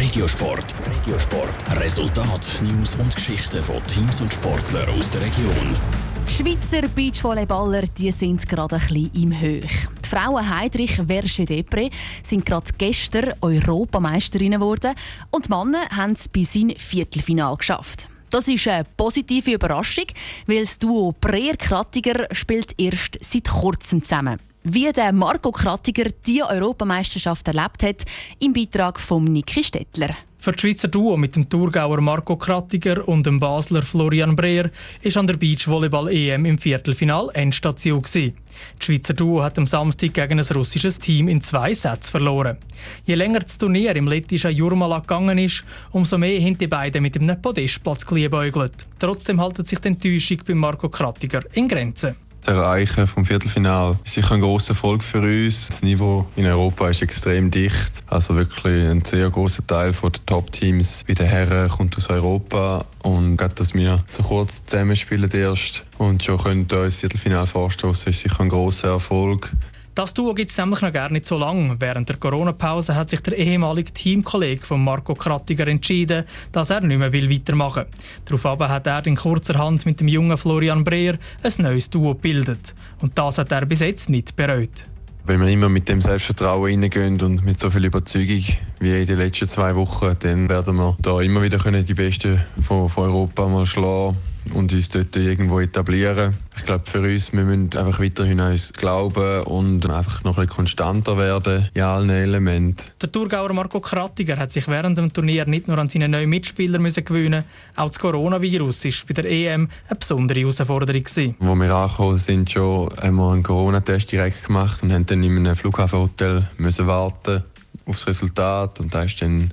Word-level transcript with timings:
Regiosport. 0.00 0.74
Regiosport. 0.86 1.80
Resultat, 1.80 2.60
News 2.62 2.94
und 2.94 3.12
Geschichten 3.16 3.60
von 3.60 3.84
Teams 3.88 4.20
und 4.20 4.32
Sportlern 4.32 4.88
aus 4.90 5.10
der 5.10 5.22
Region. 5.22 5.76
Die 6.24 6.32
Schweizer 6.32 6.86
Beachvolleyballer 6.88 7.82
die 7.98 8.12
sind 8.12 8.48
gerade 8.48 8.76
ein 8.76 8.86
bisschen 8.86 9.10
im 9.12 9.40
Höch. 9.40 9.88
Die 10.04 10.08
Frauen 10.08 10.48
Heidrich 10.48 11.00
Versche 11.04 11.46
Depre 11.46 11.90
sind 12.22 12.46
gerade 12.46 12.70
gestern 12.78 13.32
Europameisterinnen 13.40 14.60
geworden 14.60 14.94
und 15.32 15.46
die 15.46 15.50
Männer 15.50 15.88
haben 15.90 16.12
es 16.12 16.28
bis 16.28 16.54
ins 16.54 16.80
Viertelfinal 16.80 17.56
geschafft. 17.56 18.08
Das 18.30 18.46
ist 18.46 18.68
eine 18.68 18.84
positive 18.96 19.50
Überraschung, 19.50 20.06
weil 20.46 20.60
das 20.60 20.78
Duo 20.78 21.12
Breer-Krattiger 21.20 22.28
spielt 22.32 22.72
erst 22.78 23.18
seit 23.20 23.48
kurzem 23.48 24.00
zusammen. 24.04 24.38
Wie 24.70 24.92
der 24.92 25.14
Marco 25.14 25.50
Krattiger 25.50 26.10
die 26.26 26.42
Europameisterschaft 26.42 27.48
erlebt 27.48 27.82
hat, 27.82 28.04
im 28.38 28.52
Beitrag 28.52 29.00
von 29.00 29.24
Niki 29.24 29.64
Stettler. 29.64 30.14
Für 30.36 30.52
das 30.52 30.60
Schweizer 30.60 30.88
Duo 30.88 31.16
mit 31.16 31.36
dem 31.36 31.48
Thurgauer 31.48 32.02
Marco 32.02 32.36
Krattiger 32.36 33.08
und 33.08 33.24
dem 33.24 33.40
Basler 33.40 33.82
Florian 33.82 34.36
Breer 34.36 34.70
ist 35.00 35.16
an 35.16 35.26
der 35.26 35.38
Beachvolleyball-EM 35.38 36.44
im 36.44 36.58
Viertelfinal 36.58 37.30
Endstation. 37.32 38.02
Gewesen. 38.02 38.34
Das 38.78 38.84
Schweizer 38.84 39.14
Duo 39.14 39.42
hat 39.42 39.56
am 39.56 39.64
Samstag 39.64 40.12
gegen 40.12 40.38
ein 40.38 40.46
russisches 40.54 40.98
Team 40.98 41.28
in 41.28 41.40
zwei 41.40 41.72
Sätzen 41.72 42.10
verloren. 42.10 42.58
Je 43.06 43.14
länger 43.14 43.40
das 43.40 43.56
Turnier 43.56 43.96
im 43.96 44.06
lettischen 44.06 44.50
Jurmala 44.50 44.98
gegangen 44.98 45.38
ist, 45.38 45.64
umso 45.92 46.18
mehr 46.18 46.42
haben 46.42 46.58
die 46.58 46.66
beiden 46.66 47.02
mit 47.02 47.16
einem 47.16 47.40
Podestplatz 47.40 48.04
geliebäugelt. 48.04 48.86
Trotzdem 48.98 49.40
haltet 49.40 49.66
sich 49.66 49.78
die 49.78 49.88
Enttäuschung 49.88 50.42
bei 50.46 50.54
Marco 50.54 50.90
Krattiger 50.90 51.42
in 51.54 51.68
Grenzen. 51.68 52.27
Das 52.42 52.54
Erreichen 52.54 53.06
vom 53.06 53.24
Viertelfinal 53.24 53.98
ist 54.04 54.14
sicher 54.14 54.34
ein 54.34 54.40
großer 54.40 54.70
Erfolg 54.70 55.02
für 55.02 55.20
uns. 55.20 55.68
Das 55.68 55.82
Niveau 55.82 56.26
in 56.36 56.46
Europa 56.46 56.88
ist 56.88 57.02
extrem 57.02 57.50
dicht. 57.50 57.92
Also 58.06 58.36
wirklich 58.36 58.88
ein 58.88 59.04
sehr 59.04 59.28
großer 59.28 59.66
Teil 59.66 59.92
der 59.92 60.12
Top-Teams 60.26 61.04
bei 61.06 61.14
den 61.14 61.26
Herren 61.26 61.68
kommt 61.68 61.96
aus 61.96 62.08
Europa. 62.08 62.84
Und 63.02 63.36
gerade, 63.36 63.54
dass 63.54 63.74
wir 63.74 64.02
so 64.06 64.22
kurz 64.22 64.64
zusammenspielen 64.66 65.30
erst 65.30 65.84
und 65.98 66.24
schon 66.24 66.38
können 66.38 66.60
uns 66.60 66.68
das 66.68 66.96
Viertelfinal 66.96 67.46
vorstoßen, 67.46 68.10
ist 68.12 68.20
sicher 68.20 68.40
ein 68.40 68.48
großer 68.48 68.88
Erfolg. 68.88 69.52
Das 69.98 70.14
Duo 70.14 70.32
gibt 70.32 70.52
es 70.52 70.56
nämlich 70.56 70.80
noch 70.80 70.92
gar 70.92 71.10
nicht 71.10 71.26
so 71.26 71.36
lange. 71.36 71.74
Während 71.80 72.08
der 72.08 72.18
Corona-Pause 72.18 72.94
hat 72.94 73.10
sich 73.10 73.20
der 73.20 73.36
ehemalige 73.36 73.92
Teamkollege 73.92 74.64
von 74.64 74.84
Marco 74.84 75.12
Krattiger 75.12 75.66
entschieden, 75.66 76.22
dass 76.52 76.70
er 76.70 76.82
nicht 76.82 77.00
mehr 77.00 77.12
weitermachen 77.12 77.82
will. 77.82 78.38
Daraufhin 78.38 78.68
hat 78.68 78.86
er 78.86 79.04
in 79.08 79.16
kurzer 79.16 79.58
Hand 79.58 79.86
mit 79.86 79.98
dem 79.98 80.06
jungen 80.06 80.36
Florian 80.36 80.84
Breer 80.84 81.18
ein 81.42 81.52
neues 81.58 81.90
Duo 81.90 82.14
gebildet. 82.14 82.76
Und 83.00 83.18
das 83.18 83.38
hat 83.38 83.50
er 83.50 83.66
bis 83.66 83.80
jetzt 83.80 84.08
nicht 84.08 84.36
bereut. 84.36 84.86
Wenn 85.24 85.40
wir 85.40 85.48
immer 85.48 85.68
mit 85.68 85.88
dem 85.88 86.00
Selbstvertrauen 86.00 86.80
reingehen 86.80 87.20
und 87.20 87.44
mit 87.44 87.58
so 87.58 87.68
viel 87.68 87.84
Überzeugung 87.84 88.44
wie 88.78 89.00
in 89.00 89.04
den 89.04 89.18
letzten 89.18 89.48
zwei 89.48 89.74
Wochen, 89.74 90.14
dann 90.20 90.48
werden 90.48 90.76
wir 90.76 90.96
da 91.02 91.20
immer 91.20 91.42
wieder 91.42 91.58
die 91.58 91.94
Besten 91.94 92.40
von, 92.60 92.88
von 92.88 93.06
Europa 93.06 93.48
mal 93.48 93.66
schlagen 93.66 94.16
und 94.54 94.72
uns 94.72 94.88
dort 94.88 95.14
irgendwo 95.16 95.60
etablieren. 95.60 96.34
Ich 96.56 96.64
glaube, 96.64 96.84
für 96.86 97.00
uns, 97.00 97.32
wir 97.32 97.44
müssen 97.44 97.76
einfach 97.76 98.00
weiterhin 98.00 98.40
an 98.40 98.52
uns 98.52 98.72
glauben 98.72 99.42
und 99.42 99.88
einfach 99.88 100.24
noch 100.24 100.38
ein 100.38 100.46
bisschen 100.46 100.56
konstanter 100.56 101.18
werden 101.18 101.68
in 101.74 101.82
allen 101.82 102.10
Elementen. 102.10 102.84
Der 103.00 103.12
Thurgauer 103.12 103.52
Marco 103.52 103.80
Krattiger 103.80 104.36
hat 104.36 104.52
sich 104.52 104.66
während 104.68 104.98
dem 104.98 105.12
Turnier 105.12 105.46
nicht 105.46 105.68
nur 105.68 105.78
an 105.78 105.88
seine 105.88 106.08
neuen 106.08 106.30
Mitspieler 106.30 106.78
müssen 106.78 107.04
gewöhnen 107.04 107.44
auch 107.76 107.88
das 107.88 107.98
Coronavirus 107.98 108.84
war 108.84 108.92
bei 109.08 109.14
der 109.14 109.30
EM 109.30 109.68
eine 109.88 109.98
besondere 109.98 110.40
Herausforderung. 110.40 111.02
Gewesen. 111.02 111.36
Wo 111.38 111.54
wir 111.54 111.72
angekommen 111.74 112.18
sind, 112.18 112.50
schon, 112.50 112.88
haben 113.00 113.16
wir 113.16 113.32
einen 113.32 113.42
Corona-Test 113.42 114.10
direkt 114.10 114.44
gemacht 114.44 114.82
und 114.82 114.92
haben 114.92 115.06
dann 115.06 115.22
in 115.22 115.38
einem 115.38 115.56
Flughafenhotel 115.56 116.48
müssen 116.58 116.86
warten 116.86 117.44
auf 117.86 117.96
das 117.96 118.06
Resultat 118.08 118.80
und 118.80 118.94
da 118.94 119.02
ist 119.02 119.20
dann 119.22 119.50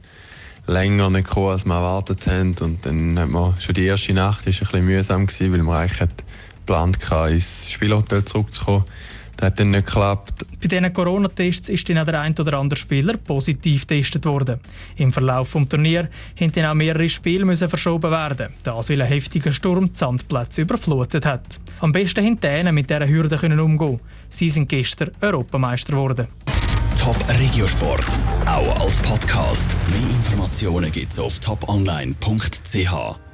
länger 0.68 1.10
nicht 1.10 1.28
gekommen, 1.28 1.50
als 1.50 1.66
wir 1.66 1.74
erwartet 1.74 2.28
haben. 2.28 2.56
Und 2.62 2.86
dann 2.86 3.20
hat 3.20 3.30
man 3.30 3.54
schon 3.60 3.76
die 3.76 3.86
erste 3.86 4.14
Nacht 4.14 4.48
ist 4.48 4.62
ein 4.62 4.68
bisschen 4.68 4.86
mühsam 4.86 5.28
gewesen, 5.28 5.54
weil 5.54 5.64
man 5.64 5.76
eigentlich 5.78 6.10
geplant 6.60 7.10
hatte, 7.10 7.34
ins 7.34 7.70
Spielhotel 7.70 8.26
zurückzukommen. 8.26 8.86
Das 9.38 9.48
hat 9.48 9.60
dann 9.60 9.72
nicht 9.72 9.86
geklappt. 9.86 10.46
Bei 10.62 10.68
diesen 10.68 10.94
Corona-Tests 10.94 11.68
ist 11.68 11.90
dann 11.90 11.98
auch 11.98 12.06
der 12.06 12.22
ein 12.22 12.38
oder 12.40 12.58
andere 12.58 12.80
Spieler 12.80 13.18
positiv 13.18 13.86
getestet 13.86 14.26
worden. 14.26 14.60
Im 14.96 15.12
Verlauf 15.12 15.52
des 15.52 15.68
Turniers 15.68 16.08
mussten 16.40 16.54
dann 16.54 16.70
auch 16.70 16.74
mehrere 16.74 17.10
Spiele 17.10 17.44
müssen 17.44 17.68
verschoben 17.68 18.12
werden, 18.12 18.54
das 18.64 18.90
weil 18.90 19.02
ein 19.02 19.08
heftiger 19.08 19.52
Sturm 19.52 19.92
die 19.92 19.98
Sandplätze 19.98 20.62
überflutet 20.62 21.26
hat. 21.26 21.60
Am 21.82 21.92
besten 21.92 22.24
hinter 22.24 22.72
mit 22.72 22.90
dieser 22.90 23.08
Hürde 23.08 23.38
können 23.38 23.60
umgehen. 23.60 24.00
Sie 24.30 24.50
sind 24.50 24.70
gestern 24.70 25.12
Europameister 25.20 25.92
geworden. 25.92 26.28
Top 26.98 27.18
Regiosport, 27.38 28.06
auch 28.46 28.85
Podcast. 29.16 29.74
Mehr 29.92 30.10
Informationen 30.10 30.92
gibt's 30.92 31.20
auf 31.20 31.40
toponline.ch. 31.40 33.25